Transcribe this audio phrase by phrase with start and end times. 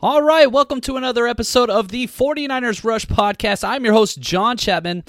[0.00, 3.66] All right, welcome to another episode of the 49ers Rush podcast.
[3.66, 5.04] I'm your host, John Chapman.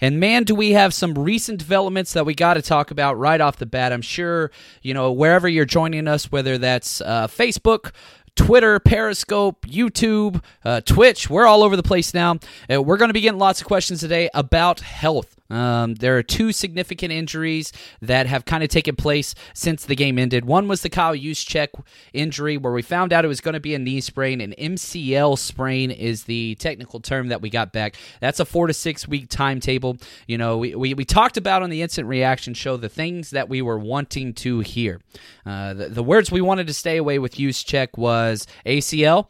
[0.00, 3.40] And man, do we have some recent developments that we got to talk about right
[3.40, 3.92] off the bat.
[3.92, 4.50] I'm sure,
[4.82, 7.92] you know, wherever you're joining us, whether that's uh, Facebook,
[8.34, 11.30] Twitter, Periscope, YouTube, uh, Twitch.
[11.30, 12.40] We're all over the place now.
[12.68, 15.36] Uh, we're going to be getting lots of questions today about health.
[15.52, 20.18] Um, there are two significant injuries that have kind of taken place since the game
[20.18, 20.46] ended.
[20.46, 21.68] One was the Kyle Juszczyk
[22.14, 24.40] injury, where we found out it was going to be a knee sprain.
[24.40, 27.96] An MCL sprain is the technical term that we got back.
[28.20, 29.98] That's a four to six week timetable.
[30.26, 33.48] You know, we, we, we talked about on the instant reaction show the things that
[33.50, 35.00] we were wanting to hear.
[35.44, 39.26] Uh, the, the words we wanted to stay away with Juszczyk was ACL.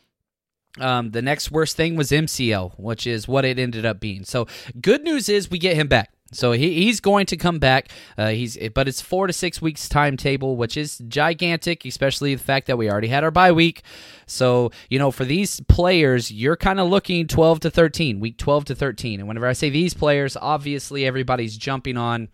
[0.81, 4.25] Um, the next worst thing was MCL, which is what it ended up being.
[4.25, 4.47] So,
[4.81, 6.12] good news is we get him back.
[6.32, 7.88] So he, he's going to come back.
[8.16, 12.66] Uh, he's but it's four to six weeks timetable, which is gigantic, especially the fact
[12.66, 13.82] that we already had our bye week.
[14.26, 18.65] So you know, for these players, you're kind of looking twelve to thirteen, week twelve
[18.66, 19.21] to thirteen.
[19.21, 22.28] And whenever I say these players, obviously everybody's jumping on.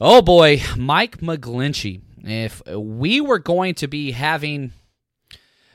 [0.00, 2.00] Oh boy, Mike McGlinchey.
[2.24, 4.72] If we were going to be having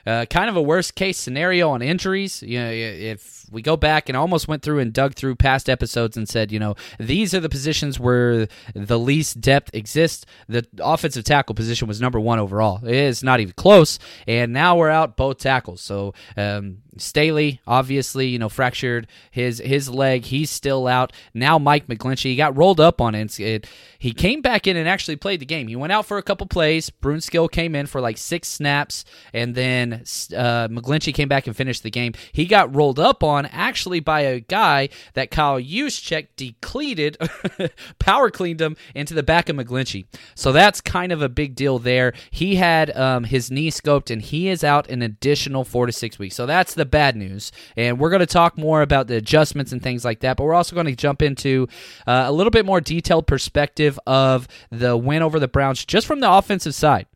[0.07, 2.41] uh, kind of a worst case scenario on injuries.
[2.41, 6.17] You know, if we go back and almost went through and dug through past episodes
[6.17, 10.25] and said, you know, these are the positions where the least depth exists.
[10.47, 12.85] The offensive tackle position was number one overall.
[12.85, 13.99] It is not even close.
[14.27, 15.81] And now we're out both tackles.
[15.81, 20.25] So um, Staley, obviously, you know, fractured his his leg.
[20.25, 21.13] He's still out.
[21.33, 23.39] Now Mike McGlinchey, he got rolled up on it.
[23.39, 23.67] it.
[23.99, 25.67] He came back in and actually played the game.
[25.67, 26.89] He went out for a couple plays.
[26.89, 31.83] Brunskill came in for like six snaps, and then uh, McGlinchey came back and finished
[31.83, 32.13] the game.
[32.31, 37.17] He got rolled up on actually by a guy that Kyle Juszczyk decleated,
[37.99, 40.05] power cleaned him into the back of McGlinchey.
[40.35, 42.13] So that's kind of a big deal there.
[42.31, 46.17] He had um, his knee scoped, and he is out an additional four to six
[46.17, 46.35] weeks.
[46.35, 47.51] So that's the bad news.
[47.75, 50.37] And we're going to talk more about the adjustments and things like that.
[50.37, 51.67] But we're also going to jump into
[52.05, 56.19] uh, a little bit more detailed perspective of the win over the Browns just from
[56.19, 57.07] the offensive side.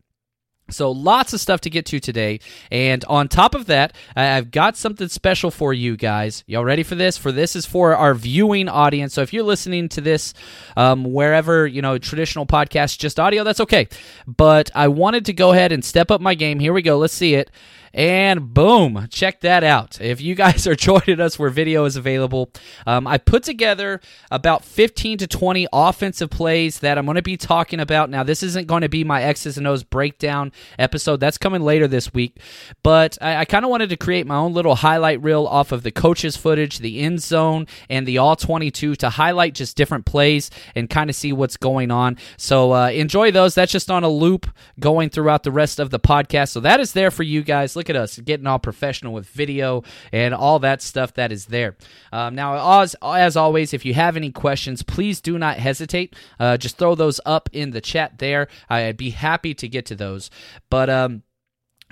[0.72, 2.40] So lots of stuff to get to today.
[2.70, 6.44] And on top of that, I've got something special for you guys.
[6.46, 7.16] Y'all ready for this?
[7.16, 9.14] For this is for our viewing audience.
[9.14, 10.34] So if you're listening to this
[10.76, 13.88] um, wherever, you know, traditional podcast, just audio, that's okay.
[14.26, 16.58] But I wanted to go ahead and step up my game.
[16.58, 16.98] Here we go.
[16.98, 17.50] Let's see it.
[17.94, 20.00] And boom, check that out.
[20.00, 22.50] If you guys are joining us where video is available,
[22.86, 27.36] um, I put together about 15 to 20 offensive plays that I'm going to be
[27.36, 28.10] talking about.
[28.10, 31.20] Now, this isn't going to be my X's and O's breakdown episode.
[31.20, 32.38] That's coming later this week.
[32.82, 35.82] But I, I kind of wanted to create my own little highlight reel off of
[35.82, 40.50] the coaches' footage, the end zone, and the all 22 to highlight just different plays
[40.74, 42.16] and kind of see what's going on.
[42.38, 43.54] So uh, enjoy those.
[43.54, 44.46] That's just on a loop
[44.80, 46.50] going throughout the rest of the podcast.
[46.50, 47.76] So that is there for you guys.
[47.76, 49.82] Look at us getting all professional with video
[50.12, 51.76] and all that stuff that is there.
[52.12, 56.14] Um, now, as, as always, if you have any questions, please do not hesitate.
[56.38, 58.48] Uh, just throw those up in the chat there.
[58.68, 60.30] I'd be happy to get to those.
[60.70, 61.22] But um,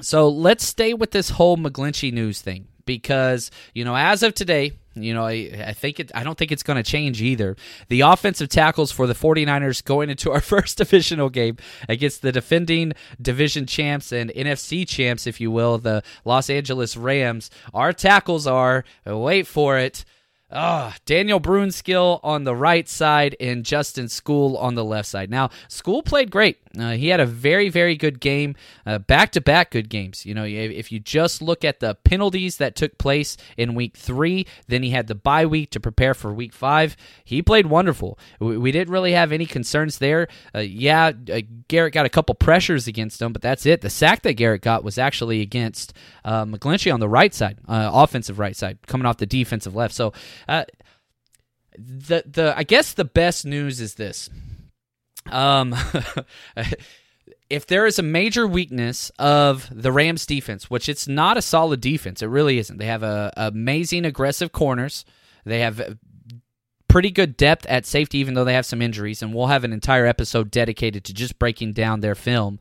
[0.01, 4.73] so let's stay with this whole McGlinchey news thing because, you know, as of today,
[4.95, 7.57] you know, I, I think it I don't think it's going to change either.
[7.89, 11.57] The offensive tackles for the 49ers going into our first divisional game
[11.89, 17.51] against the defending division champs and NFC champs, if you will, the Los Angeles Rams.
[17.73, 20.05] Our tackles are, wait for it,
[20.53, 25.31] Ah, Daniel Brunskill on the right side and Justin Skule on the left side.
[25.31, 26.59] Now, Skule played great.
[26.79, 28.55] Uh, he had a very, very good game,
[29.07, 30.25] back to back good games.
[30.25, 34.47] You know, if you just look at the penalties that took place in week three,
[34.69, 36.97] then he had the bye week to prepare for week five.
[37.25, 38.19] He played wonderful.
[38.39, 40.29] We, we didn't really have any concerns there.
[40.55, 43.81] Uh, yeah, uh, Garrett got a couple pressures against him, but that's it.
[43.81, 45.93] The sack that Garrett got was actually against
[46.25, 49.95] uh, McGlinchey on the right side, uh, offensive right side, coming off the defensive left.
[49.95, 50.13] So,
[50.49, 50.65] uh,
[51.79, 54.31] the the I guess the best news is this.
[55.31, 55.75] Um,
[57.51, 61.81] if there is a major weakness of the Rams defense, which it's not a solid
[61.81, 62.79] defense, it really isn't.
[62.79, 65.05] They have a, amazing aggressive corners.
[65.45, 65.99] They have
[66.89, 69.73] pretty good depth at safety, even though they have some injuries, and we'll have an
[69.73, 72.59] entire episode dedicated to just breaking down their film.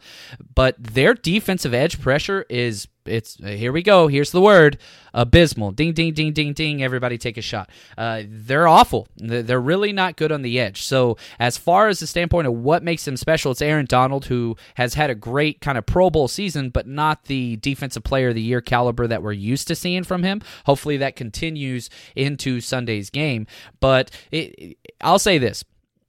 [0.54, 4.08] But their defensive edge pressure is it's uh, here we go.
[4.08, 4.78] Here's the word
[5.14, 5.72] abysmal.
[5.72, 6.84] Ding, ding, ding, ding, ding.
[6.84, 7.70] Everybody take a shot.
[7.98, 9.08] Uh, they're awful.
[9.18, 10.84] They're really not good on the edge.
[10.84, 14.56] So, as far as the standpoint of what makes them special, it's Aaron Donald, who
[14.76, 18.36] has had a great kind of Pro Bowl season, but not the defensive player of
[18.36, 20.42] the year caliber that we're used to seeing from him.
[20.66, 23.48] Hopefully, that continues into Sunday's game.
[23.80, 25.64] But it, I'll say this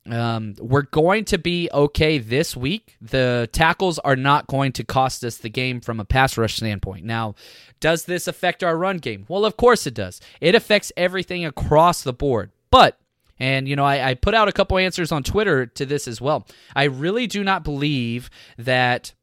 [0.09, 2.97] um, we're going to be okay this week.
[3.01, 7.05] The tackles are not going to cost us the game from a pass rush standpoint.
[7.05, 7.35] Now,
[7.81, 9.27] does this affect our run game?
[9.29, 10.21] Well, of course it does.
[10.41, 12.51] It affects everything across the board.
[12.71, 12.99] But
[13.39, 16.21] and, you know, I, I, put out a couple answers on Twitter to this as
[16.21, 16.47] well.
[16.77, 19.15] I really do not believe that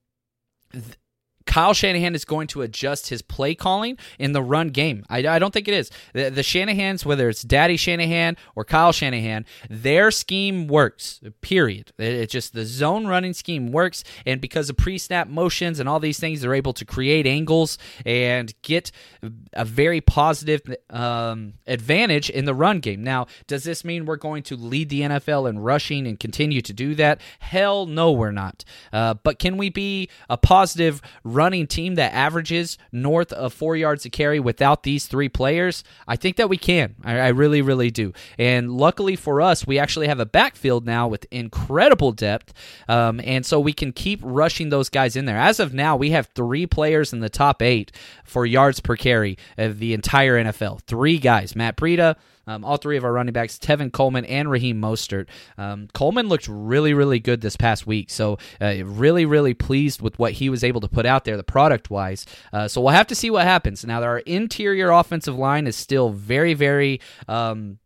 [0.73, 0.97] th-
[1.47, 5.05] Kyle Shanahan is going to adjust his play calling in the run game.
[5.09, 5.89] I, I don't think it is.
[6.13, 11.91] The, the, Shanahans, whether it's Daddy Shanahan or Kyle Shanahan, their scheme works, period.
[11.97, 14.03] It's just the zone running scheme works.
[14.25, 17.77] And because of pre snap motions and all these things, they're able to create angles
[18.05, 18.91] and get
[19.53, 23.03] a very positive um, advantage in the run game.
[23.03, 26.73] Now, does this mean we're going to lead the NFL in rushing and continue to
[26.73, 27.21] do that?
[27.39, 28.65] Hell no, we're not.
[28.91, 31.01] Uh, but can we be a positive
[31.37, 35.83] running team that averages north of four yards a carry without these three players?
[36.07, 36.95] I think that we can.
[37.03, 38.11] I, I really, really do.
[38.37, 42.53] And luckily for us, we actually have a backfield now with incredible depth.
[42.89, 45.37] Um, and so we can keep rushing those guys in there.
[45.37, 47.91] As of now, we have three players in the top eight
[48.25, 50.81] for yards per carry of the entire NFL.
[50.81, 52.15] Three guys Matt Breida.
[52.47, 55.27] Um, all three of our running backs, Tevin Coleman and Raheem Mostert.
[55.57, 58.09] Um, Coleman looked really, really good this past week.
[58.09, 61.43] So, uh, really, really pleased with what he was able to put out there, the
[61.43, 62.25] product wise.
[62.51, 63.85] Uh, so, we'll have to see what happens.
[63.85, 67.01] Now, our interior offensive line is still very, very.
[67.27, 67.79] Um,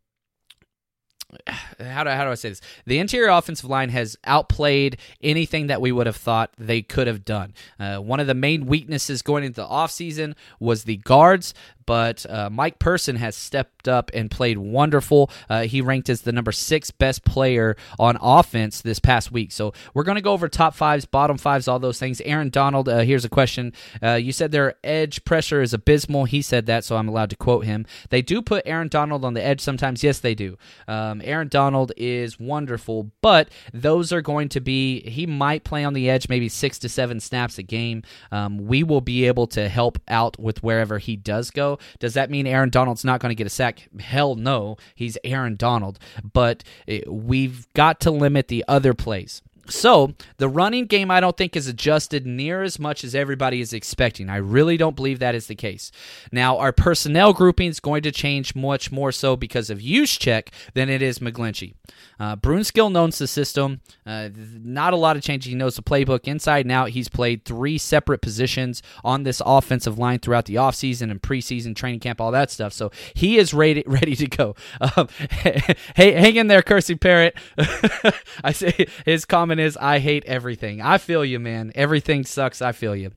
[1.80, 2.62] how do, how do I say this?
[2.86, 7.25] The interior offensive line has outplayed anything that we would have thought they could have
[7.25, 7.54] done.
[7.80, 11.54] Uh, one of the main weaknesses going into the offseason was the guards
[11.92, 15.30] but uh, Mike Person has stepped up and played wonderful.
[15.50, 19.52] Uh, he ranked as the number six best player on offense this past week.
[19.52, 22.22] So we're going to go over top fives, bottom fives, all those things.
[22.22, 23.74] Aaron Donald, uh, here's a question.
[24.02, 26.24] Uh, you said their edge pressure is abysmal.
[26.24, 27.86] He said that, so I'm allowed to quote him.
[28.10, 30.02] They do put Aaron Donald on the edge sometimes.
[30.02, 30.58] Yes, they do.
[30.88, 35.92] Um, Aaron Donald is wonderful, but those are going to be, he might play on
[35.92, 38.04] the edge maybe six to seven snaps a game.
[38.32, 41.80] Um, we will be able to help out with wherever he does go.
[42.00, 43.90] Does that mean Aaron Donald's not going to get a sack?
[44.00, 44.78] Hell no.
[44.95, 46.00] He's Aaron Donald.
[46.33, 49.42] But eh, we've got to limit the other plays.
[49.71, 53.73] So, the running game, I don't think, is adjusted near as much as everybody is
[53.73, 54.30] expecting.
[54.30, 55.92] I really don't believe that is the case.
[56.31, 60.90] Now, our personnel grouping is going to change much more so because of Juszczyk than
[60.90, 61.73] it is McGlinchey.
[62.19, 63.81] Uh, Brunskill knows the system.
[64.06, 65.45] Uh, not a lot of change.
[65.45, 66.90] He knows the playbook inside and out.
[66.90, 71.99] He's played three separate positions on this offensive line throughout the offseason and preseason training
[71.99, 72.73] camp, all that stuff.
[72.73, 74.56] So he is ready, ready to go.
[74.80, 75.07] Um,
[75.95, 77.35] hey, hang in there, Cursey Parrot.
[78.44, 80.81] I say his comment is, I hate everything.
[80.81, 81.71] I feel you, man.
[81.75, 82.61] Everything sucks.
[82.61, 83.11] I feel you.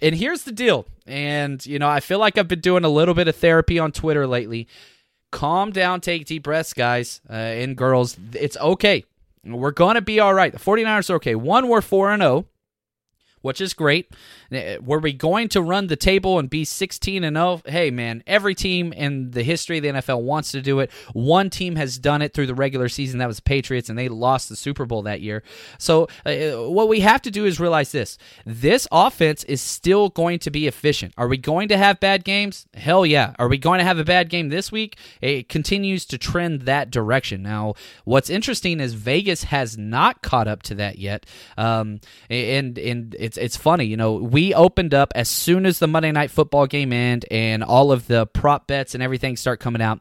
[0.00, 0.86] And here's the deal.
[1.06, 3.92] And, you know, I feel like I've been doing a little bit of therapy on
[3.92, 4.68] Twitter lately
[5.32, 8.16] calm down, take deep breaths, guys uh, and girls.
[8.34, 9.04] It's okay.
[9.44, 10.52] We're going to be all right.
[10.52, 11.34] The 49ers are okay.
[11.34, 12.46] One, we're 4 and 0.
[13.42, 14.10] Which is great.
[14.52, 17.62] Uh, were we going to run the table and be 16 and 0?
[17.66, 20.90] Hey, man, every team in the history of the NFL wants to do it.
[21.12, 23.18] One team has done it through the regular season.
[23.18, 25.42] That was Patriots, and they lost the Super Bowl that year.
[25.78, 30.38] So, uh, what we have to do is realize this this offense is still going
[30.40, 31.14] to be efficient.
[31.16, 32.66] Are we going to have bad games?
[32.74, 33.34] Hell yeah.
[33.38, 34.96] Are we going to have a bad game this week?
[35.20, 37.42] It continues to trend that direction.
[37.42, 41.26] Now, what's interesting is Vegas has not caught up to that yet.
[41.56, 45.88] Um, and, and it's, it's funny, you know, we opened up as soon as the
[45.88, 49.80] Monday night football game end and all of the prop bets and everything start coming
[49.80, 50.00] out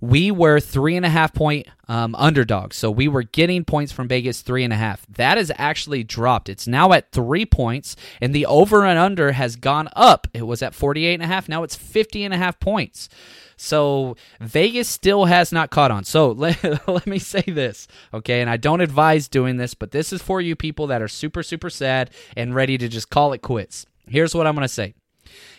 [0.00, 2.76] we were three and a half point um, underdogs.
[2.76, 5.06] So we were getting points from Vegas three and a half.
[5.06, 6.50] That has actually dropped.
[6.50, 10.26] It's now at three points, and the over and under has gone up.
[10.34, 11.48] It was at 48 and a half.
[11.48, 13.08] Now it's 50 and a half points.
[13.56, 16.04] So Vegas still has not caught on.
[16.04, 18.40] So let, let me say this, okay?
[18.40, 21.42] And I don't advise doing this, but this is for you people that are super,
[21.42, 23.86] super sad and ready to just call it quits.
[24.08, 24.94] Here's what I'm going to say.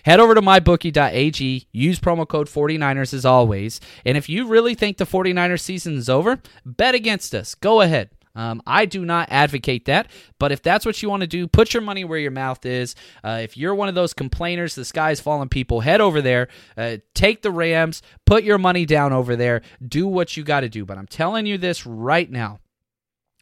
[0.04, 3.82] Head over to mybookie.ag, use promo code 49ers as always.
[4.06, 7.56] And if you really think the 49ers season is over, bet against us.
[7.56, 8.10] Go ahead.
[8.38, 11.74] Um, I do not advocate that, but if that's what you want to do, put
[11.74, 12.96] your money where your mouth is.
[13.24, 16.98] Uh, if you're one of those complainers, the sky's falling people, head over there, uh,
[17.15, 20.86] take the Rams, put your money down over there, do what you got to do.
[20.86, 22.60] But I'm telling you this right now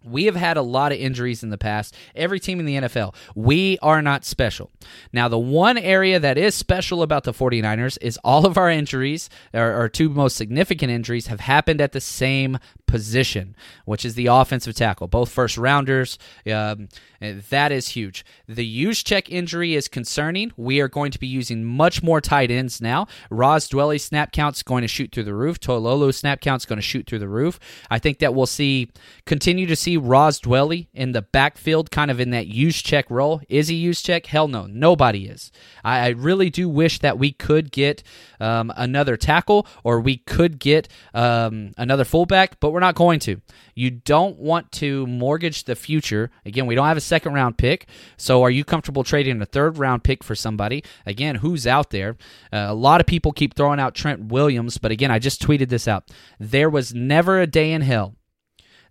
[0.05, 1.95] we have had a lot of injuries in the past.
[2.15, 3.15] Every team in the NFL.
[3.33, 4.71] We are not special.
[5.11, 9.29] Now, the one area that is special about the 49ers is all of our injuries,
[9.53, 14.27] our, our two most significant injuries, have happened at the same position, which is the
[14.27, 15.07] offensive tackle.
[15.07, 16.17] Both first rounders.
[16.51, 16.89] Um,
[17.21, 18.25] that is huge.
[18.47, 20.51] The Juszczyk injury is concerning.
[20.57, 23.07] We are going to be using much more tight ends now.
[23.29, 25.59] Ross Dwelley snap count's going to shoot through the roof.
[25.59, 27.59] Toilolo snap count's going to shoot through the roof.
[27.89, 28.91] I think that we'll see
[29.25, 33.41] continue to see Ross Dwelley in the backfield, kind of in that Juszczyk role.
[33.49, 34.25] Is he Juszczyk?
[34.27, 35.51] Hell no, nobody is.
[35.83, 38.03] I, I really do wish that we could get
[38.39, 43.39] um, another tackle or we could get um, another fullback, but we're not going to.
[43.73, 46.29] You don't want to mortgage the future.
[46.45, 49.77] Again, we don't have a second round pick, so are you comfortable trading a third
[49.77, 50.83] round pick for somebody?
[51.05, 52.17] Again, who's out there?
[52.51, 55.69] Uh, a lot of people keep throwing out Trent Williams, but again, I just tweeted
[55.69, 56.11] this out.
[56.37, 58.17] There was never a day in hell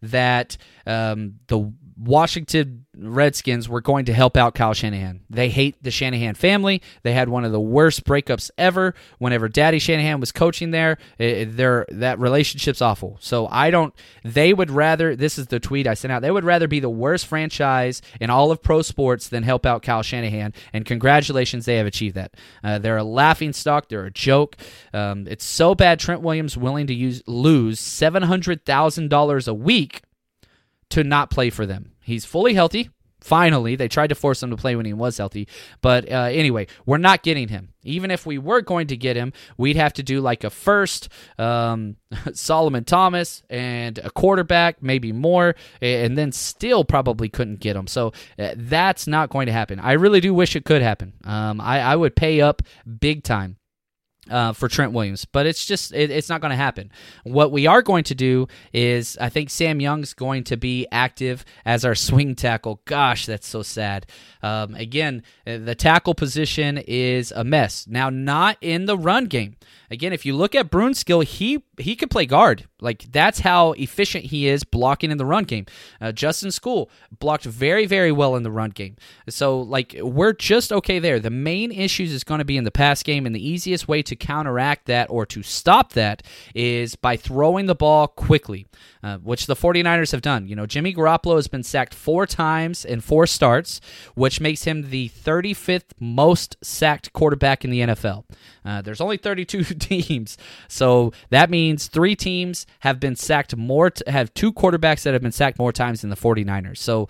[0.00, 5.20] that um, the Washington Redskins were going to help out Kyle Shanahan.
[5.30, 6.82] They hate the Shanahan family.
[7.02, 8.94] They had one of the worst breakups ever.
[9.18, 13.18] Whenever Daddy Shanahan was coaching there, it, that relationship's awful.
[13.20, 13.94] So I don't.
[14.24, 15.16] They would rather.
[15.16, 16.22] This is the tweet I sent out.
[16.22, 19.82] They would rather be the worst franchise in all of pro sports than help out
[19.82, 20.52] Kyle Shanahan.
[20.72, 22.34] And congratulations, they have achieved that.
[22.62, 23.88] Uh, they're a laughing stock.
[23.88, 24.56] They're a joke.
[24.92, 26.00] Um, it's so bad.
[26.00, 30.02] Trent Williams willing to use lose seven hundred thousand dollars a week
[30.90, 31.92] to not play for them.
[32.00, 32.90] He's fully healthy.
[33.24, 35.48] Finally, they tried to force him to play when he was healthy.
[35.80, 37.70] But uh, anyway, we're not getting him.
[37.82, 41.08] Even if we were going to get him, we'd have to do like a first,
[41.38, 41.96] um,
[42.34, 47.86] Solomon Thomas, and a quarterback, maybe more, and then still probably couldn't get him.
[47.86, 49.80] So uh, that's not going to happen.
[49.80, 51.14] I really do wish it could happen.
[51.24, 52.60] Um, I, I would pay up
[53.00, 53.56] big time
[54.30, 56.90] uh, for Trent Williams, but it's just it, it's not going to happen.
[57.24, 61.44] What we are going to do is I think Sam Young's going to be active
[61.64, 62.80] as our swing tackle.
[62.84, 64.06] Gosh, that's so sad.
[64.42, 68.10] Um, again, uh, the tackle position is a mess now.
[68.10, 69.56] Not in the run game.
[69.90, 72.66] Again, if you look at Brunskill, he he could play guard.
[72.80, 75.66] Like that's how efficient he is blocking in the run game.
[76.00, 76.88] Uh, Justin Skule
[77.18, 78.96] blocked very very well in the run game.
[79.28, 81.18] So like we're just okay there.
[81.18, 84.02] The main issues is going to be in the pass game, and the easiest way
[84.02, 86.22] to counteract that or to stop that
[86.54, 88.66] is by throwing the ball quickly,
[89.02, 90.46] uh, which the 49ers have done.
[90.46, 93.80] You know, Jimmy Garoppolo has been sacked four times in four starts,
[94.14, 98.24] which makes him the 35th most sacked quarterback in the NFL.
[98.64, 100.36] Uh, there's only 32 teams,
[100.68, 105.23] so that means three teams have been sacked more, t- have two quarterbacks that have
[105.23, 106.78] been sacked more times than the 49ers.
[106.78, 107.09] So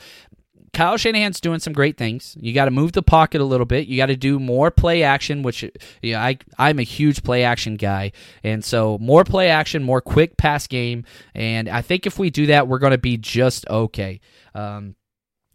[0.74, 2.36] Kyle Shanahan's doing some great things.
[2.38, 3.86] You got to move the pocket a little bit.
[3.86, 5.64] You got to do more play action, which
[6.04, 10.66] I I'm a huge play action guy, and so more play action, more quick pass
[10.66, 14.20] game, and I think if we do that, we're going to be just okay.
[14.54, 14.96] Um,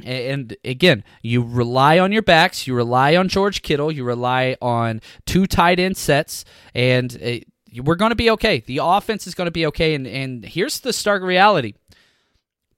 [0.03, 5.01] and again, you rely on your backs, you rely on George Kittle, you rely on
[5.25, 7.46] two tight end sets, and it,
[7.77, 8.59] we're going to be okay.
[8.59, 9.93] The offense is going to be okay.
[9.95, 11.73] And, and here's the stark reality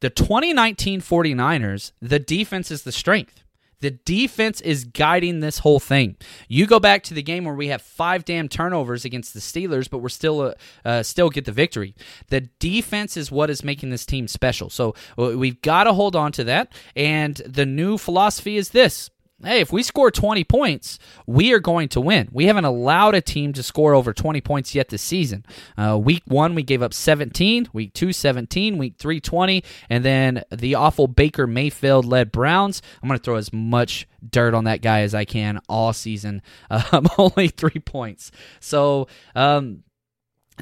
[0.02, 3.44] the 2019 49ers, the defense is the strength.
[3.82, 6.16] The defense is guiding this whole thing.
[6.48, 9.90] You go back to the game where we have five damn turnovers against the Steelers,
[9.90, 10.54] but we're still uh,
[10.86, 11.96] uh, still get the victory.
[12.30, 14.70] The defense is what is making this team special.
[14.70, 16.72] So uh, we've got to hold on to that.
[16.96, 19.10] And the new philosophy is this:
[19.44, 22.30] hey, if we score 20 points, we are going to win.
[22.32, 25.46] We haven't allowed a team to score over 20 points yet this season.
[25.78, 27.70] Uh, week one, we gave up 17.
[27.74, 28.78] Week two, 17.
[28.78, 29.64] Week three, 20.
[29.90, 32.82] And then the awful Baker Mayfield led Browns.
[33.02, 36.42] I'm going to throw as much dirt on that guy as I can all season.
[36.94, 38.32] Um, only three points.
[38.60, 39.84] So, um,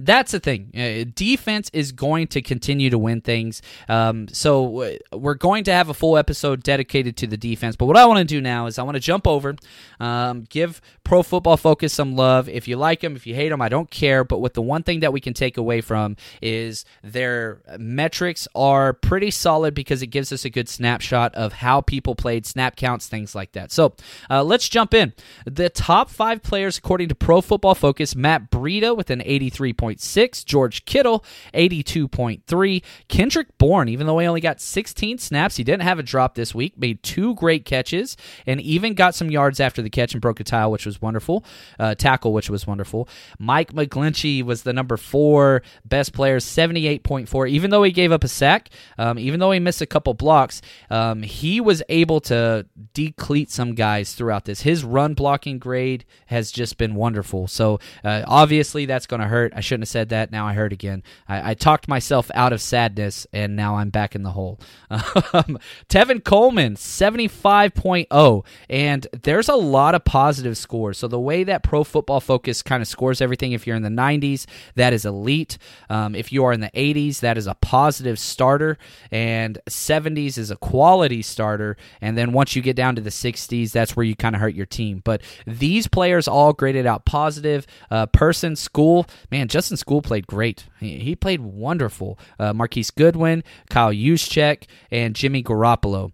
[0.02, 0.72] that's the thing.
[0.76, 3.62] Uh, defense is going to continue to win things.
[3.88, 7.76] Um, so we're going to have a full episode dedicated to the defense.
[7.76, 9.56] But what I want to do now is I want to jump over,
[10.00, 12.48] um, give Pro Football Focus some love.
[12.48, 14.24] If you like them, if you hate them, I don't care.
[14.24, 18.94] But what the one thing that we can take away from is their metrics are
[18.94, 23.08] pretty solid because it gives us a good snapshot of how people played, snap counts,
[23.08, 23.72] things like that.
[23.72, 23.96] So
[24.30, 25.14] uh, let's jump in.
[25.46, 29.74] The top five players according to Pro Football Focus: Matt Breida with an 83.
[29.90, 30.46] 82.6.
[30.46, 32.84] George Kittle, 82.3.
[33.08, 36.54] Kendrick Bourne, even though he only got 16 snaps, he didn't have a drop this
[36.56, 40.40] week, made two great catches, and even got some yards after the catch and broke
[40.40, 41.44] a tile, which was wonderful.
[41.80, 43.08] Uh, tackle, which was wonderful.
[43.38, 47.50] Mike McGlinchey was the number four best player, 78.4.
[47.50, 50.62] Even though he gave up a sack, um, even though he missed a couple blocks,
[50.90, 54.62] um, he was able to decleat some guys throughout this.
[54.62, 57.48] His run blocking grade has just been wonderful.
[57.48, 59.54] So uh, obviously that's going to hurt.
[59.56, 60.32] I shouldn't have said that.
[60.32, 61.04] Now I heard again.
[61.28, 64.60] I, I talked myself out of sadness, and now I'm back in the hole.
[65.32, 65.60] Um,
[65.90, 68.46] Tevin Coleman, 75.0.
[68.70, 70.98] And there's a lot of positive scores.
[70.98, 73.90] So the way that Pro Football Focus kind of scores everything, if you're in the
[73.90, 74.46] 90s,
[74.76, 75.58] that is elite.
[75.90, 78.78] Um, if you are in the 80s, that is a positive starter.
[79.12, 81.78] And 70s is a quality starter.
[82.02, 84.56] And then once you get down to the 60s, that's where you kind of hurt
[84.56, 85.02] your team.
[85.04, 87.68] But these players all graded out positive.
[87.92, 90.68] Uh, Person, Skule, man, just Justin Skule played great.
[90.80, 92.18] He, he played wonderful.
[92.40, 96.14] Uh, Marquise Goodwin, Kyle Juszczyk, and Jimmy Garoppolo.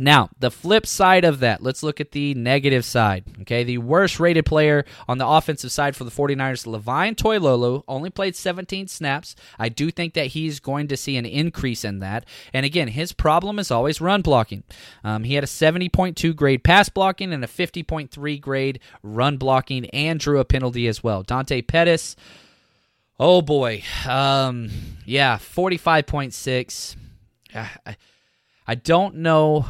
[0.00, 3.24] Now, the flip side of that, let's look at the negative side.
[3.42, 8.10] Okay, the worst rated player on the offensive side for the 49ers, Levine Toilolo, only
[8.10, 9.36] played 17 snaps.
[9.60, 12.26] I do think that he's going to see an increase in that.
[12.52, 14.64] And again, his problem is always run blocking.
[15.04, 20.18] Um, he had a 70.2 grade pass blocking and a 50.3 grade run blocking and
[20.18, 21.22] drew a penalty as well.
[21.22, 22.16] Dante Pettis
[23.18, 23.82] Oh boy.
[24.06, 24.70] Um
[25.04, 26.96] yeah, 45.6.
[27.54, 27.96] I,
[28.66, 29.66] I don't know.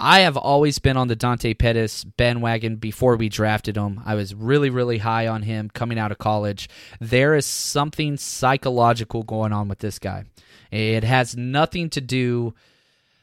[0.00, 4.00] I have always been on the Dante Pettis bandwagon before we drafted him.
[4.06, 6.70] I was really, really high on him coming out of college.
[7.00, 10.24] There is something psychological going on with this guy.
[10.70, 12.54] It has nothing to do,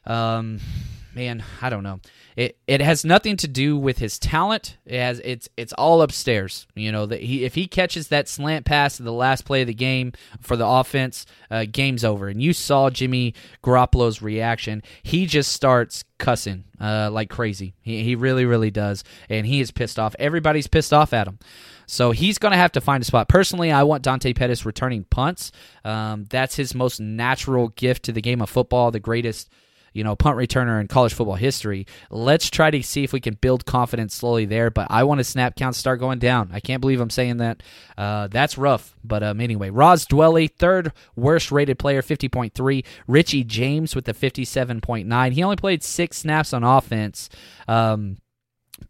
[0.05, 0.59] um,
[1.13, 1.99] man, I don't know.
[2.35, 4.77] It it has nothing to do with his talent.
[4.85, 6.67] It has it's it's all upstairs.
[6.75, 9.67] You know that he if he catches that slant pass at the last play of
[9.67, 12.27] the game for the offense, uh, game's over.
[12.29, 14.83] And you saw Jimmy Garoppolo's reaction.
[15.03, 17.73] He just starts cussing uh, like crazy.
[17.81, 20.15] He he really really does, and he is pissed off.
[20.19, 21.39] Everybody's pissed off at him.
[21.87, 23.27] So he's going to have to find a spot.
[23.27, 25.51] Personally, I want Dante Pettis returning punts.
[25.83, 28.91] Um, that's his most natural gift to the game of football.
[28.91, 29.49] The greatest
[29.99, 31.85] you know, punt returner in college football history.
[32.09, 34.71] Let's try to see if we can build confidence slowly there.
[34.71, 36.51] But I want to snap counts start going down.
[36.53, 37.61] I can't believe I'm saying that.
[37.97, 38.95] Uh, that's rough.
[39.03, 42.85] But um, anyway, Ross Dwelley, third worst rated player, 50.3.
[43.07, 45.31] Richie James with the 57.9.
[45.33, 47.29] He only played six snaps on offense.
[47.67, 48.19] Um,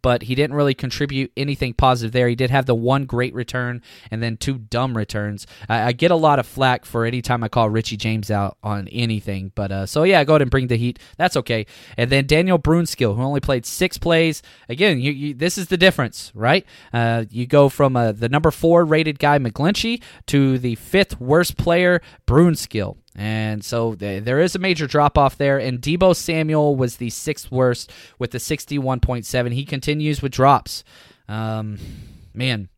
[0.02, 2.28] but he didn't really contribute anything positive there.
[2.28, 5.46] He did have the one great return and then two dumb returns.
[5.68, 8.56] I, I get a lot of flack for any time I call Richie James out
[8.62, 10.98] on anything, but uh, so yeah, go ahead and bring the heat.
[11.16, 11.66] That's okay.
[11.96, 14.42] And then Daniel Brunskill, who only played six plays.
[14.68, 16.64] Again, you, you, this is the difference, right?
[16.92, 21.56] Uh, you go from uh, the number four rated guy McGlinchey to the fifth worst
[21.56, 22.96] player Brunskill.
[23.16, 25.58] And so there is a major drop off there.
[25.58, 29.52] And Deebo Samuel was the sixth worst with the 61.7.
[29.52, 30.84] He continues with drops.
[31.28, 31.78] Um,
[32.32, 32.68] man,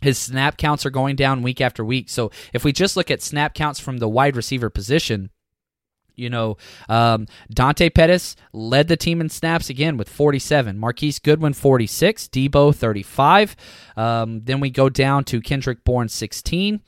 [0.00, 2.08] his snap counts are going down week after week.
[2.08, 5.30] So if we just look at snap counts from the wide receiver position,
[6.16, 6.56] you know,
[6.88, 10.78] um, Dante Pettis led the team in snaps again with 47.
[10.78, 12.28] Marquise Goodwin, 46.
[12.28, 13.56] Deebo, 35.
[13.96, 16.80] Um, then we go down to Kendrick Bourne, 16.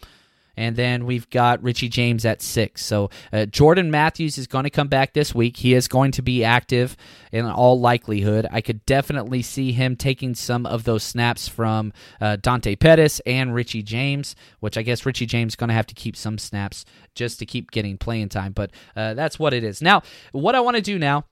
[0.57, 2.85] And then we've got Richie James at six.
[2.85, 5.57] So uh, Jordan Matthews is going to come back this week.
[5.59, 6.97] He is going to be active
[7.33, 8.47] in all likelihood.
[8.51, 13.55] I could definitely see him taking some of those snaps from uh, Dante Pettis and
[13.55, 16.85] Richie James, which I guess Richie James is going to have to keep some snaps
[17.15, 18.53] just to keep getting playing time.
[18.53, 19.83] But uh, that's what it is.
[19.83, 21.25] Now, what I want to do now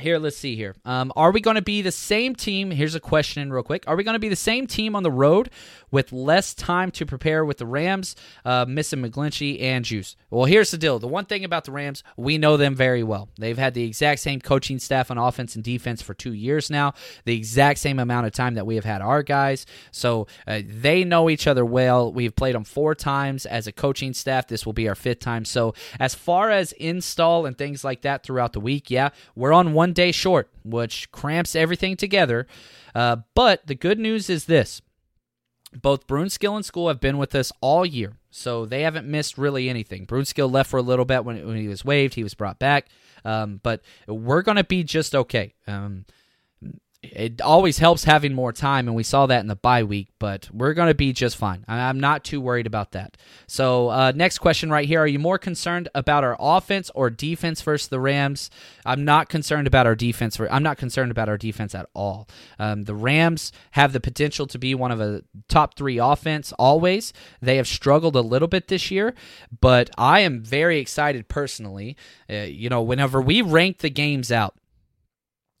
[0.00, 0.76] Here, let's see here.
[0.84, 2.70] Um, are we going to be the same team?
[2.70, 3.82] Here's a question, in real quick.
[3.88, 5.50] Are we going to be the same team on the road
[5.90, 10.14] with less time to prepare with the Rams, uh, missing McGlinchey and Juice?
[10.30, 11.00] Well, here's the deal.
[11.00, 13.28] The one thing about the Rams, we know them very well.
[13.40, 16.94] They've had the exact same coaching staff on offense and defense for two years now,
[17.24, 19.66] the exact same amount of time that we have had our guys.
[19.90, 22.12] So uh, they know each other well.
[22.12, 24.46] We've played them four times as a coaching staff.
[24.46, 25.44] This will be our fifth time.
[25.44, 29.72] So as far as install and things like that throughout the week, yeah, we're on
[29.72, 32.46] one day short, which cramps everything together.
[32.94, 34.82] Uh, but the good news is this
[35.82, 39.68] both Brunskill and Skule have been with us all year, so they haven't missed really
[39.68, 40.06] anything.
[40.06, 42.86] Brunskill left for a little bit when, when he was waived, he was brought back,
[43.24, 45.54] um, but we're going to be just okay.
[45.66, 46.06] Um,
[47.00, 50.48] it always helps having more time, and we saw that in the bye week, but
[50.52, 51.64] we're going to be just fine.
[51.68, 53.16] I'm not too worried about that.
[53.46, 57.62] So, uh, next question right here Are you more concerned about our offense or defense
[57.62, 58.50] versus the Rams?
[58.84, 60.40] I'm not concerned about our defense.
[60.40, 62.28] I'm not concerned about our defense at all.
[62.58, 67.12] Um, the Rams have the potential to be one of a top three offense always.
[67.40, 69.14] They have struggled a little bit this year,
[69.60, 71.96] but I am very excited personally.
[72.28, 74.56] Uh, you know, whenever we rank the games out,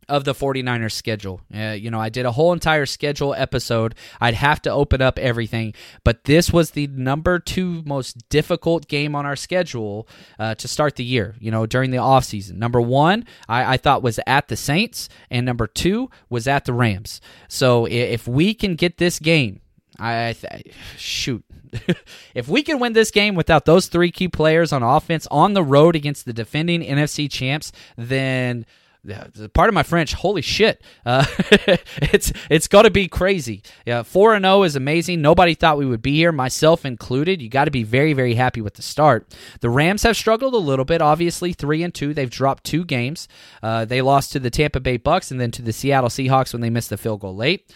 [0.08, 1.40] of the 49ers schedule.
[1.54, 3.94] Uh, you know, I did a whole entire schedule episode.
[4.20, 9.14] I'd have to open up everything, but this was the number two most difficult game
[9.14, 12.54] on our schedule uh, to start the year, you know, during the offseason.
[12.54, 16.72] Number one, I, I, thought was at the Saints, and number two was at the
[16.72, 17.20] Rams.
[17.48, 19.60] So if we can get this game,
[19.98, 21.44] I th- shoot.
[22.34, 25.62] if we can win this game without those three key players on offense on the
[25.62, 28.64] road against the defending NFC champs, then
[29.54, 31.24] part of my French, holy shit, uh,
[32.02, 33.62] it's it's got to be crazy.
[33.86, 35.22] Yeah, four and zero oh is amazing.
[35.22, 37.40] Nobody thought we would be here, myself included.
[37.42, 39.34] You got to be very very happy with the start.
[39.60, 42.14] The Rams have struggled a little bit, obviously three and two.
[42.14, 43.28] They've dropped two games.
[43.62, 46.60] Uh, they lost to the Tampa Bay Bucks and then to the Seattle Seahawks when
[46.60, 47.72] they missed the field goal late.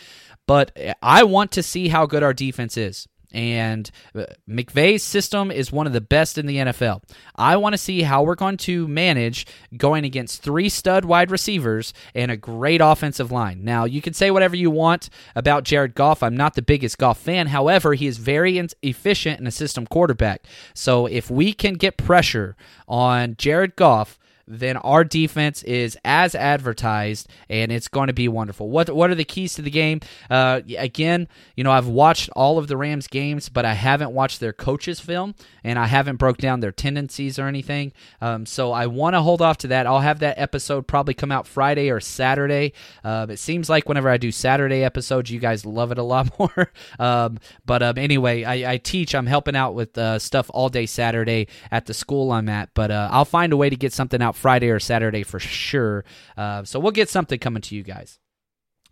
[0.47, 3.09] But I want to see how good our defense is.
[3.33, 7.03] And uh, McVay's system is one of the best in the NFL.
[7.35, 11.93] I want to see how we're going to manage going against three stud wide receivers
[12.15, 13.65] and a great offensive line.
[13.65, 16.23] Now, you can say whatever you want about Jared Goff.
[16.23, 17.49] I'm not the biggest Goff fan.
[17.49, 20.45] However, he is very efficient in a system quarterback.
[20.75, 27.29] So if we can get pressure on Jared Goff, then our defense is as advertised,
[27.49, 28.69] and it's going to be wonderful.
[28.69, 30.01] What What are the keys to the game?
[30.31, 34.41] Uh, again, you know, I've watched all of the Rams games, but I haven't watched
[34.41, 37.93] their coaches' film, and I haven't broke down their tendencies or anything.
[38.21, 39.87] Um, so I want to hold off to that.
[39.87, 42.73] I'll have that episode probably come out Friday or Saturday.
[43.05, 46.39] Uh, it seems like whenever I do Saturday episodes, you guys love it a lot
[46.39, 46.73] more.
[46.99, 49.15] um, but um, anyway, I, I, teach.
[49.15, 52.91] I'm helping out with uh, stuff all day Saturday at the school I'm at, but
[52.91, 56.05] uh, I'll find a way to get something out Friday or Saturday for sure.
[56.37, 58.19] Uh, so we'll get something coming to you guys.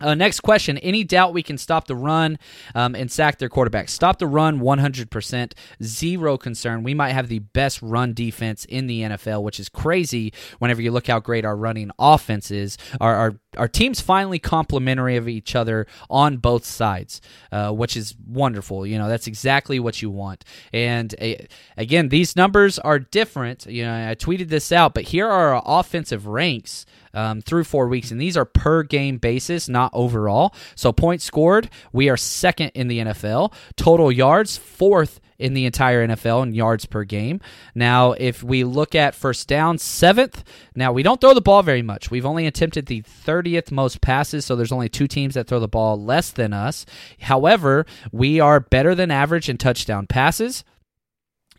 [0.01, 0.79] Uh, next question.
[0.79, 2.39] Any doubt we can stop the run
[2.75, 3.89] um, and sack their quarterback?
[3.89, 5.53] Stop the run 100%.
[5.83, 6.83] Zero concern.
[6.83, 10.91] We might have the best run defense in the NFL, which is crazy whenever you
[10.91, 12.79] look how great our running offense is.
[13.01, 17.21] Our, our, our team's finally complementary of each other on both sides,
[17.53, 18.87] uh, which is wonderful.
[18.87, 20.45] You know, that's exactly what you want.
[20.73, 21.45] And uh,
[21.77, 23.67] again, these numbers are different.
[23.67, 27.89] You know, I tweeted this out, but here are our offensive ranks um, through four
[27.89, 30.55] weeks, and these are per game basis, not overall.
[30.75, 33.53] So points scored, we are second in the NFL.
[33.77, 37.41] Total yards, fourth in the entire NFL in yards per game.
[37.75, 40.45] Now, if we look at first down, seventh.
[40.77, 42.11] Now, we don't throw the ball very much.
[42.11, 45.67] We've only attempted the 30th most passes, so there's only two teams that throw the
[45.67, 46.85] ball less than us.
[47.21, 50.63] However, we are better than average in touchdown passes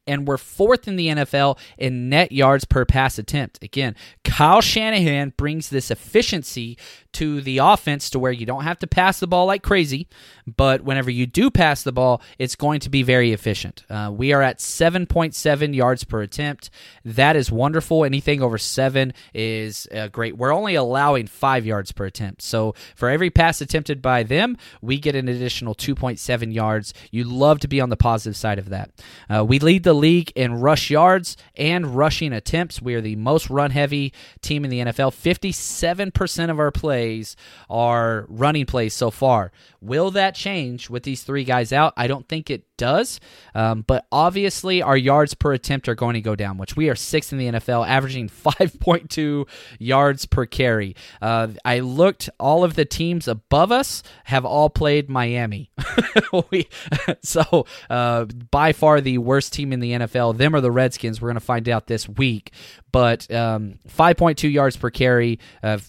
[0.08, 3.64] and we're fourth in the NFL in net yards per pass attempt.
[3.64, 6.78] Again, Kyle Shanahan brings this efficiency
[7.14, 10.08] to the offense to where you don't have to pass the ball like crazy,
[10.48, 13.84] but whenever you do pass the ball, it's going to be very efficient.
[13.90, 16.70] Uh, we are at 7.7 yards per attempt.
[17.04, 18.06] That is wonderful.
[18.06, 20.38] Anything over seven is uh, great.
[20.38, 22.42] We're only allowing five yards per attempt.
[22.42, 26.94] So for every pass attempted by them, we get an additional 2.7 yards.
[27.12, 28.92] You love to be on the positive side of that.
[29.30, 32.82] Uh, we lead the league in rush yards and rushing attempts.
[32.82, 35.12] We are the most run heavy team in the NFL.
[35.14, 37.36] 57% of our plays
[37.70, 39.52] are running plays so far.
[39.82, 41.94] Will that change with these three guys out?
[41.98, 43.20] I don't think it does.
[43.56, 46.96] Um, but obviously, our yards per attempt are going to go down, which we are
[46.96, 49.48] sixth in the NFL, averaging 5.2
[49.80, 50.96] yards per carry.
[51.22, 55.72] Uh, I looked, all of the teams above us have all played Miami.
[56.52, 56.68] we,
[57.22, 60.38] so, uh, by far the worst team in the NFL.
[60.38, 61.22] Them are the Redskins.
[61.22, 62.52] We're going to find out this week.
[62.92, 65.40] But um, 5.2 yards per carry.
[65.62, 65.80] Uh,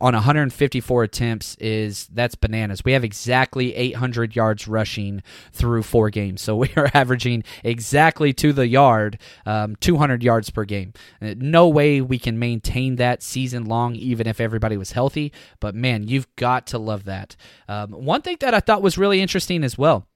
[0.00, 2.84] on 154 attempts is that's bananas.
[2.84, 8.52] We have exactly 800 yards rushing through four games, so we are averaging exactly to
[8.52, 10.92] the yard, um, 200 yards per game.
[11.22, 15.32] Uh, no way we can maintain that season long, even if everybody was healthy.
[15.58, 17.36] But man, you've got to love that.
[17.66, 20.06] Um, one thing that I thought was really interesting as well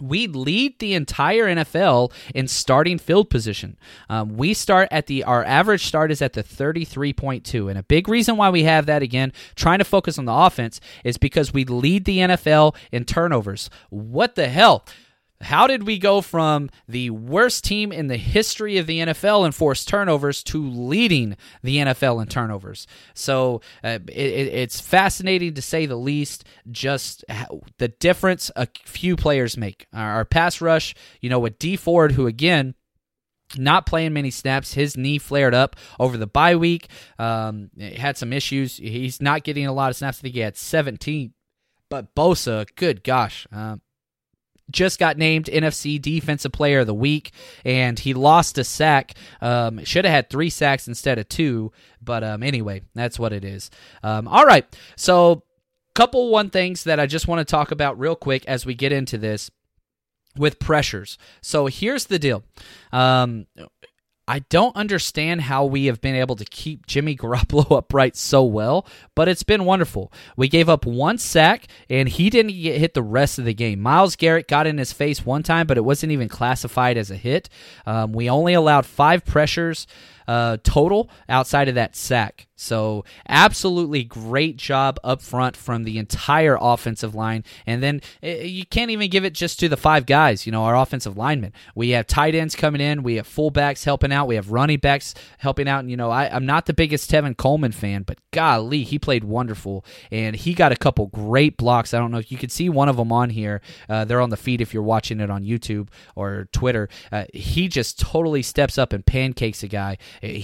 [0.00, 3.76] we lead the entire NFL in starting field position.
[4.08, 8.08] Um, we start at the our average start is at the 33.2 and a big
[8.08, 11.64] reason why we have that again trying to focus on the offense is because we
[11.64, 13.70] lead the NFL in turnovers.
[13.88, 14.84] What the hell?
[15.40, 19.52] How did we go from the worst team in the history of the NFL in
[19.52, 22.86] forced turnovers to leading the NFL in turnovers?
[23.14, 26.44] So uh, it, it's fascinating to say the least.
[26.70, 27.24] Just
[27.78, 29.86] the difference a few players make.
[29.92, 32.74] Our pass rush, you know, with Dee Ford, who again
[33.56, 34.74] not playing many snaps.
[34.74, 36.88] His knee flared up over the bye week.
[37.18, 38.76] Um, had some issues.
[38.76, 40.18] He's not getting a lot of snaps.
[40.18, 41.32] I think he had 17.
[41.88, 43.80] But Bosa, good gosh, um,
[44.70, 47.32] just got named NFC Defensive Player of the Week,
[47.64, 49.14] and he lost a sack.
[49.40, 53.44] Um, should have had three sacks instead of two, but um, anyway, that's what it
[53.44, 53.70] is.
[54.02, 55.42] Um, all right, so
[55.96, 58.92] couple one things that I just want to talk about real quick as we get
[58.92, 59.50] into this
[60.36, 61.16] with pressures.
[61.40, 62.44] So here's the deal.
[62.92, 63.46] Um,
[64.28, 68.86] I don't understand how we have been able to keep Jimmy Garoppolo upright so well,
[69.14, 70.12] but it's been wonderful.
[70.36, 73.80] We gave up one sack, and he didn't get hit the rest of the game.
[73.80, 77.16] Myles Garrett got in his face one time, but it wasn't even classified as a
[77.16, 77.48] hit.
[77.86, 79.86] Um, we only allowed five pressures
[80.26, 82.48] uh, total outside of that sack.
[82.56, 87.44] So, absolutely great job up front from the entire offensive line.
[87.66, 90.64] And then eh, you can't even give it just to the five guys, you know,
[90.64, 91.52] our offensive linemen.
[91.74, 95.14] We have tight ends coming in, we have fullbacks helping out, we have running backs
[95.38, 95.80] helping out.
[95.80, 99.24] And, you know, I, am not the biggest Tevin Coleman fan, but golly, he played
[99.24, 99.84] wonderful.
[100.10, 101.94] And he got a couple great blocks.
[101.94, 103.60] I don't know if you can see one of them on here.
[103.88, 106.88] Uh, they're on the feed if you're watching it on YouTube or Twitter.
[107.10, 109.96] Uh, he just totally steps up and pancakes a guy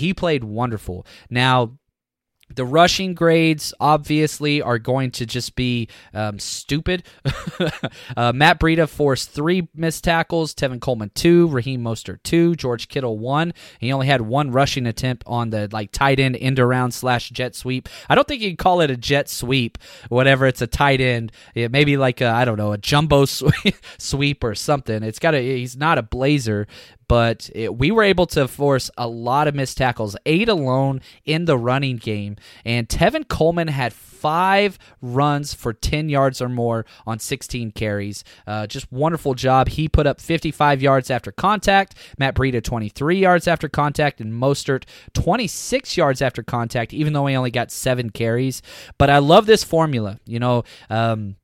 [0.02, 1.06] he played wonderful.
[1.30, 1.78] Now,
[2.54, 7.04] the rushing grades obviously are going to just be um, stupid.
[8.16, 13.18] uh, Matt Breida forced three missed tackles, Tevin Coleman two, Raheem Mostert two, George Kittle
[13.18, 13.52] one.
[13.78, 17.54] He only had one rushing attempt on the like tight end end around slash jet
[17.54, 17.88] sweep.
[18.08, 20.46] I don't think you would call it a jet sweep, whatever.
[20.46, 23.24] It's a tight end, yeah, maybe like I don't know a jumbo
[23.98, 25.02] sweep or something.
[25.02, 26.66] It's got a he's not a blazer,
[27.12, 31.44] but it, we were able to force a lot of missed tackles, eight alone in
[31.44, 32.36] the running game.
[32.64, 38.24] And Tevin Coleman had five runs for 10 yards or more on 16 carries.
[38.46, 39.68] Uh, just wonderful job.
[39.68, 44.84] He put up 55 yards after contact, Matt Breida 23 yards after contact, and Mostert
[45.12, 48.62] 26 yards after contact, even though he only got seven carries.
[48.96, 50.18] But I love this formula.
[50.24, 51.36] You know, um,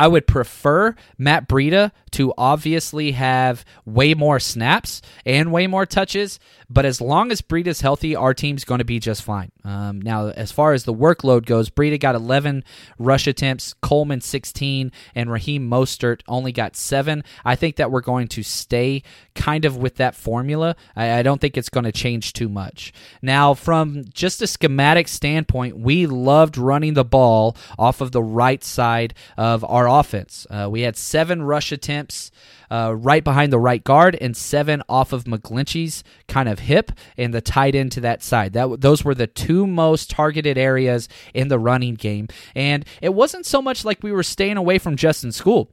[0.00, 6.40] I would prefer Matt Breida to obviously have way more snaps and way more touches,
[6.70, 9.52] but as long as Breida's healthy, our team's going to be just fine.
[9.62, 12.64] Um, now, as far as the workload goes, Breida got 11
[12.98, 17.22] rush attempts, Coleman 16, and Raheem Mostert only got seven.
[17.44, 19.02] I think that we're going to stay
[19.40, 20.76] kind of with that formula.
[20.94, 22.92] I, I don't think it's going to change too much.
[23.22, 28.62] Now, from just a schematic standpoint, we loved running the ball off of the right
[28.62, 30.46] side of our offense.
[30.50, 32.30] Uh, we had seven rush attempts
[32.70, 37.32] uh, right behind the right guard and seven off of McGlinchey's kind of hip and
[37.32, 38.52] the tight end to that side.
[38.52, 43.46] That those were the two most targeted areas in the running game, and it wasn't
[43.46, 45.68] so much like we were staying away from Justin Skule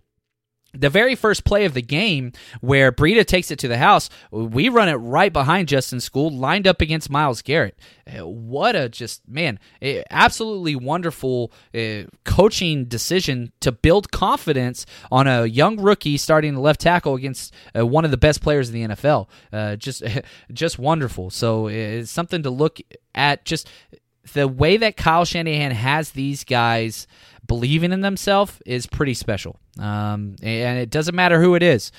[0.79, 4.69] the very first play of the game where Breida takes it to the house, we
[4.69, 7.77] run it right behind Justin Skule, lined up against Myles Garrett.
[8.07, 9.59] Uh, what a just, man,
[10.09, 16.81] absolutely wonderful uh, coaching decision to build confidence on a young rookie starting the left
[16.81, 19.27] tackle against uh, one of the best players in the NFL.
[19.51, 20.03] Uh, just,
[20.51, 21.29] just wonderful.
[21.29, 22.79] So it's something to look
[23.13, 23.45] at.
[23.45, 23.69] Just
[24.33, 27.07] the way that Kyle Shanahan has these guys
[27.45, 29.59] believing in themselves is pretty special.
[29.79, 31.91] Um, and it doesn't matter who it is.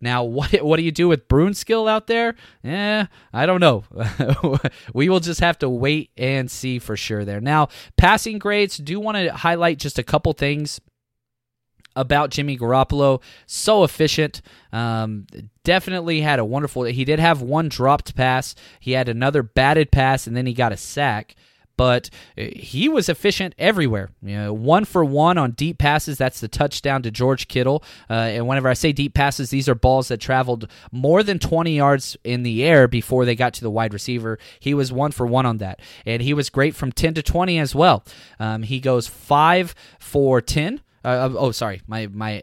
[0.00, 2.34] Now, what what do you do with Brunskill out there?
[2.64, 3.84] Eh, I don't know.
[4.94, 7.40] we will just have to wait and see for sure there.
[7.40, 10.80] Now, passing grades, do want to highlight just a couple things
[11.96, 13.22] about Jimmy Garoppolo.
[13.46, 14.42] So efficient.
[14.72, 15.26] Um,
[15.64, 16.84] definitely had a wonderful.
[16.84, 18.54] He did have one dropped pass.
[18.78, 21.34] He had another batted pass, and then he got a sack.
[21.76, 24.10] But uh, he was efficient everywhere.
[24.22, 26.18] You know, one for one on deep passes.
[26.18, 27.82] That's the touchdown to George Kittle.
[28.08, 31.76] Uh, and whenever I say deep passes, these are balls that traveled more than 20
[31.76, 34.38] yards in the air before they got to the wide receiver.
[34.60, 37.58] He was one for one on that, and he was great from 10 to 20
[37.58, 38.04] as well.
[38.38, 40.80] Um, he goes five for 10.
[41.04, 42.42] Uh, oh, sorry, my my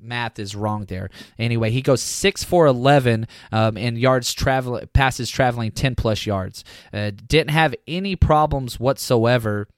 [0.00, 1.10] math is wrong there.
[1.38, 6.64] Anyway, he goes six for eleven um, in yards travel passes traveling ten plus yards.
[6.92, 9.68] Uh, didn't have any problems whatsoever.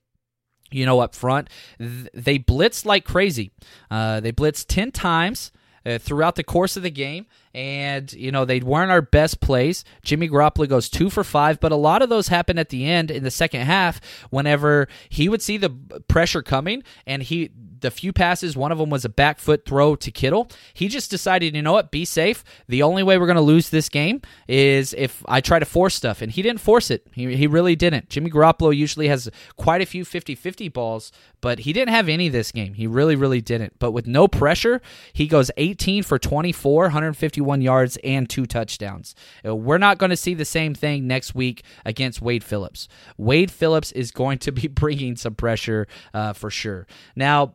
[0.71, 3.51] You know, up front, they blitzed like crazy.
[3.91, 5.53] Uh, they blitzed ten times.
[5.85, 9.85] Uh, throughout the course of the game and you know they weren't our best plays.
[10.05, 13.11] Jimmy Garoppolo goes two for five, but a lot of those happened at the end
[13.11, 14.01] in the second half.
[14.31, 15.71] Whenever he would see the
[16.07, 17.51] pressure coming, and he
[17.83, 20.49] the few passes, one of them was a back foot throw to Kittle.
[20.73, 22.43] He just decided, you know what, be safe.
[22.69, 25.95] The only way we're going to lose this game is if I try to force
[25.95, 27.07] stuff, and he didn't force it.
[27.13, 28.09] He he really didn't.
[28.09, 32.53] Jimmy Garoppolo usually has quite a few 50-50 balls, but he didn't have any this
[32.53, 32.75] game.
[32.75, 33.79] He really really didn't.
[33.79, 34.81] But with no pressure,
[35.13, 39.15] he goes 18 for 24, 151 yards and two touchdowns.
[39.47, 42.89] Uh, we're not going to see the same thing next week against Wade Phillips.
[43.17, 46.87] Wade Phillips is going to be bringing some pressure uh, for sure.
[47.17, 47.55] Now,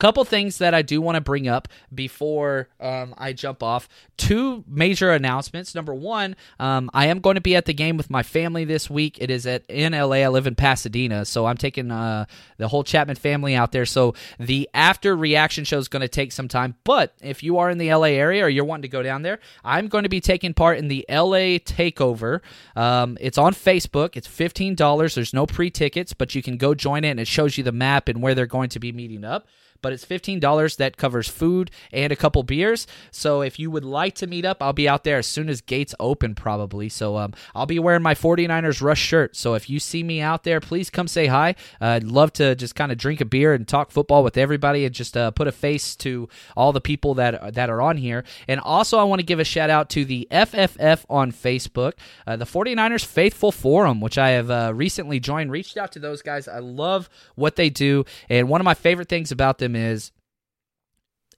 [0.00, 3.88] couple things that I do want to bring up before um, I jump off.
[4.16, 5.74] Two major announcements.
[5.74, 8.88] Number one, um, I am going to be at the game with my family this
[8.88, 9.18] week.
[9.20, 10.16] It is at in LA.
[10.16, 12.24] I live in Pasadena, so I'm taking uh,
[12.56, 13.84] the whole Chapman family out there.
[13.84, 16.76] So the after reaction show is going to take some time.
[16.82, 19.38] But if you are in the LA area or you're wanting to go down there,
[19.62, 22.40] I'm going to be taking part in the LA Takeover.
[22.74, 24.16] Um, it's on Facebook.
[24.16, 25.14] It's fifteen dollars.
[25.14, 27.72] There's no pre tickets, but you can go join it, and it shows you the
[27.72, 29.46] map and where they're going to be meeting up
[29.82, 32.86] but it's $15 that covers food and a couple beers.
[33.10, 35.60] So if you would like to meet up, I'll be out there as soon as
[35.60, 36.88] gates open, probably.
[36.88, 39.36] So um, I'll be wearing my 49ers Rush shirt.
[39.36, 41.54] So if you see me out there, please come say hi.
[41.80, 44.84] Uh, I'd love to just kind of drink a beer and talk football with everybody
[44.84, 48.24] and just uh, put a face to all the people that, that are on here.
[48.48, 51.94] And also, I want to give a shout out to the FFF on Facebook,
[52.26, 55.50] uh, the 49ers Faithful Forum, which I have uh, recently joined.
[55.50, 56.48] Reached out to those guys.
[56.48, 58.04] I love what they do.
[58.28, 60.12] And one of my favorite things about them is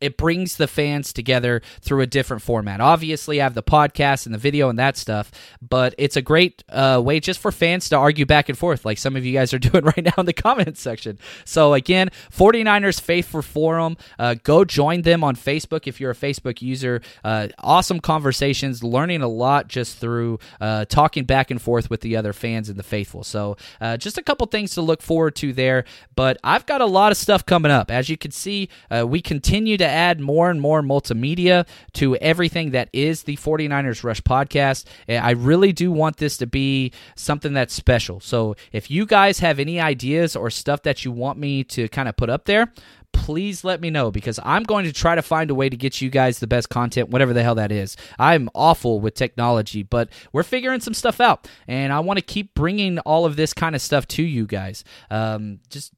[0.03, 2.81] it brings the fans together through a different format.
[2.81, 6.65] Obviously, I have the podcast and the video and that stuff, but it's a great
[6.69, 9.55] uh, way just for fans to argue back and forth, like some of you guys
[9.55, 11.19] are doing right now in the comments section.
[11.45, 16.61] So, again, 49ers Faithful Forum, uh, go join them on Facebook if you're a Facebook
[16.61, 17.01] user.
[17.23, 22.17] Uh, awesome conversations, learning a lot just through uh, talking back and forth with the
[22.17, 23.23] other fans and the faithful.
[23.23, 25.85] So, uh, just a couple things to look forward to there,
[26.17, 27.91] but I've got a lot of stuff coming up.
[27.91, 32.71] As you can see, uh, we continue to add more and more multimedia to everything
[32.71, 34.87] that is the 49ers Rush podcast.
[35.09, 38.21] I really do want this to be something that's special.
[38.21, 42.09] So if you guys have any ideas or stuff that you want me to kind
[42.09, 42.73] of put up there,
[43.13, 46.01] please let me know because I'm going to try to find a way to get
[46.01, 47.97] you guys the best content, whatever the hell that is.
[48.19, 52.55] I'm awful with technology, but we're figuring some stuff out, and I want to keep
[52.55, 54.83] bringing all of this kind of stuff to you guys.
[55.11, 55.93] Um, just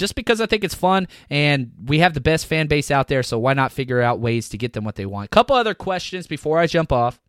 [0.00, 3.22] just because I think it's fun and we have the best fan base out there,
[3.22, 5.26] so why not figure out ways to get them what they want?
[5.26, 7.20] A couple other questions before I jump off.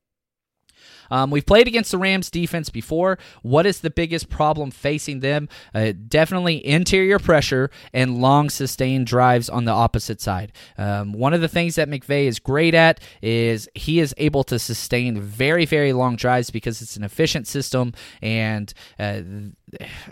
[1.11, 3.19] Um, we've played against the Rams defense before.
[3.43, 5.49] What is the biggest problem facing them?
[5.75, 10.51] Uh, definitely interior pressure and long sustained drives on the opposite side.
[10.77, 14.57] Um, one of the things that McVay is great at is he is able to
[14.57, 19.21] sustain very, very long drives because it's an efficient system and uh,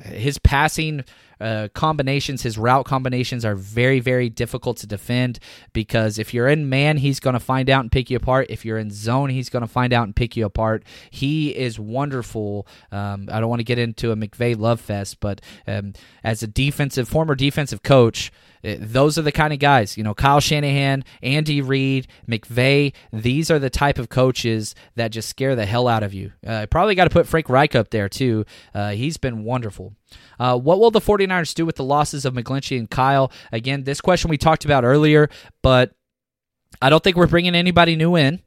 [0.03, 1.03] his passing
[1.41, 5.39] uh, combinations, his route combinations are very, very difficult to defend
[5.73, 8.47] because if you're in man, he's going to find out and pick you apart.
[8.49, 10.83] If you're in zone, he's going to find out and pick you apart.
[11.09, 12.67] He is wonderful.
[12.91, 16.47] Um, I don't want to get into a McVay love fest, but um, as a
[16.47, 18.31] defensive, former defensive coach,
[18.63, 22.93] uh, those are the kind of guys, you know, Kyle Shanahan, Andy Reid, McVay.
[23.11, 26.33] These are the type of coaches that just scare the hell out of you.
[26.45, 28.45] Uh, probably got to put Frank Reich up there, too.
[28.73, 29.93] Uh, he's been wonderful.
[30.39, 33.31] Uh, what will the 49ers do with the losses of McGlinchey and Kyle?
[33.51, 35.29] Again, this question we talked about earlier,
[35.61, 35.93] but
[36.81, 38.41] I don't think we're bringing anybody new in.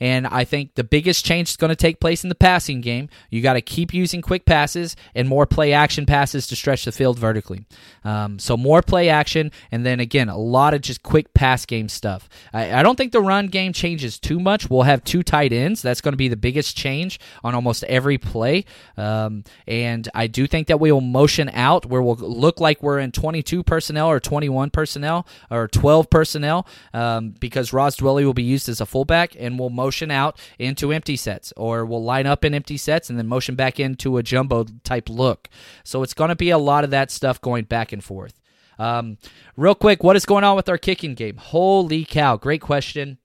[0.00, 3.08] And I think the biggest change is going to take place in the passing game.
[3.30, 6.92] You got to keep using quick passes and more play action passes to stretch the
[6.92, 7.64] field vertically.
[8.04, 11.88] Um, so more play action, and then again, a lot of just quick pass game
[11.88, 12.28] stuff.
[12.52, 14.70] I, I don't think the run game changes too much.
[14.70, 15.82] We'll have two tight ends.
[15.82, 18.64] That's going to be the biggest change on almost every play.
[18.96, 22.98] Um, and I do think that we will motion out where we'll look like we're
[22.98, 28.42] in 22 personnel or 21 personnel or 12 personnel um, because Ross Dwelley will be
[28.42, 32.44] used as a fullback and we'll motion out into empty sets, or we'll line up
[32.44, 35.48] in empty sets and then motion back into a jumbo type look.
[35.84, 38.40] So it's going to be a lot of that stuff going back and forth.
[38.78, 39.18] Um,
[39.56, 41.36] real quick, what is going on with our kicking game?
[41.36, 42.36] Holy cow!
[42.36, 43.18] Great question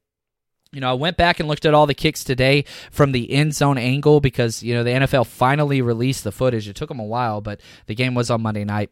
[0.73, 3.53] you know, I went back and looked at all the kicks today from the end
[3.53, 6.67] zone angle because, you know, the NFL finally released the footage.
[6.67, 8.89] It took them a while, but the game was on Monday night.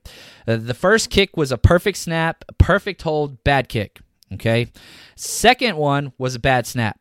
[0.48, 4.00] Uh, the first kick was a perfect snap, perfect hold, bad kick.
[4.32, 4.68] Okay.
[5.16, 7.01] Second one was a bad snap.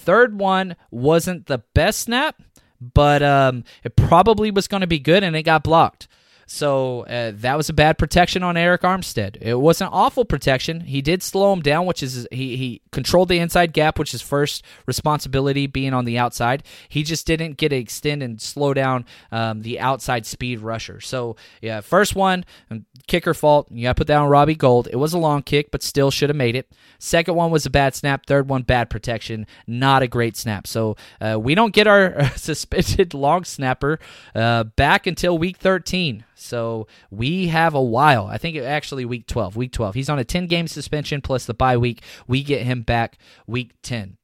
[0.00, 2.40] Third one wasn't the best snap,
[2.80, 6.08] but um, it probably was going to be good and it got blocked.
[6.52, 9.36] So uh, that was a bad protection on Arik Armstead.
[9.40, 10.80] It was an awful protection.
[10.80, 14.20] He did slow him down, which is he he controlled the inside gap, which is
[14.20, 16.64] first responsibility being on the outside.
[16.88, 21.00] He just didn't get to extend and slow down um, the outside speed rusher.
[21.00, 23.68] So yeah, first one um, kicker fault.
[23.70, 24.88] You got to put that on Robbie Gould.
[24.88, 26.72] It was a long kick, but still should have made it.
[26.98, 28.26] Second one was a bad snap.
[28.26, 29.46] Third one bad protection.
[29.68, 30.66] Not a great snap.
[30.66, 34.00] So uh, we don't get our suspended long snapper
[34.34, 36.24] uh, back until week 13.
[36.40, 38.26] So we have a while.
[38.26, 39.56] I think it actually week 12.
[39.56, 39.94] Week 12.
[39.94, 42.02] He's on a 10 game suspension plus the bye week.
[42.26, 44.16] We get him back week 10.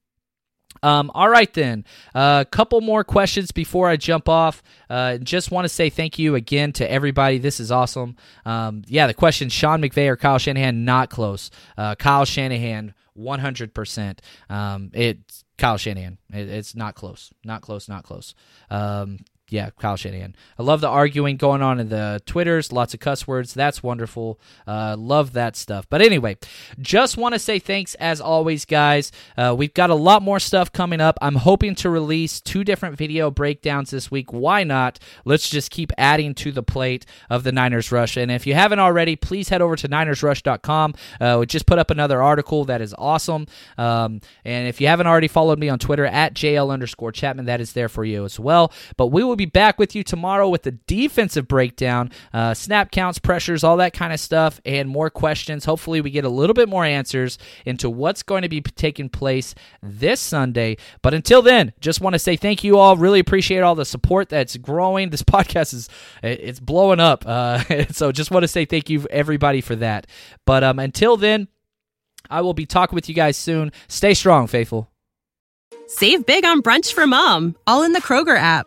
[0.82, 1.84] Um, all right, then.
[2.14, 4.62] A uh, couple more questions before I jump off.
[4.88, 7.38] Uh, just want to say thank you again to everybody.
[7.38, 8.16] This is awesome.
[8.44, 11.50] Um, yeah, the question Sean McVay or Kyle Shanahan, not close.
[11.76, 14.18] Uh, Kyle Shanahan, 100%.
[14.50, 16.18] Um, it's Kyle Shanahan.
[16.32, 17.32] It, it's not close.
[17.44, 18.34] Not close, not close.
[18.70, 20.34] Um, yeah, Kyle Shanahan.
[20.58, 23.54] I love the arguing going on in the Twitters, lots of cuss words.
[23.54, 24.40] That's wonderful.
[24.66, 25.86] Uh, love that stuff.
[25.88, 26.36] But anyway,
[26.80, 29.12] just want to say thanks as always, guys.
[29.36, 31.16] Uh, we've got a lot more stuff coming up.
[31.22, 34.32] I'm hoping to release two different video breakdowns this week.
[34.32, 34.98] Why not?
[35.24, 38.16] Let's just keep adding to the plate of the Niners Rush.
[38.16, 40.94] And if you haven't already, please head over to NinersRush.com.
[41.20, 43.46] Uh, we just put up another article that is awesome.
[43.78, 47.60] Um, and if you haven't already followed me on Twitter at JL underscore Chapman, that
[47.60, 48.72] is there for you as well.
[48.96, 52.90] But we will will be back with you tomorrow with the defensive breakdown, uh, snap
[52.90, 55.66] counts, pressures, all that kind of stuff, and more questions.
[55.66, 59.54] Hopefully, we get a little bit more answers into what's going to be taking place
[59.82, 60.78] this Sunday.
[61.02, 62.96] But until then, just want to say thank you all.
[62.96, 65.10] Really appreciate all the support that's growing.
[65.10, 65.90] This podcast is
[66.22, 67.26] it's blowing up.
[67.26, 70.06] Uh, so just want to say thank you everybody for that.
[70.46, 71.48] But um, until then,
[72.30, 73.70] I will be talking with you guys soon.
[73.86, 74.90] Stay strong, faithful.
[75.88, 78.66] Save big on brunch for mom, all in the Kroger app.